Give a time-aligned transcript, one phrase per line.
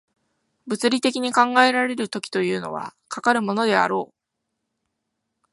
[0.65, 4.13] 物理的に考えられる時というのは、かかるものであろう。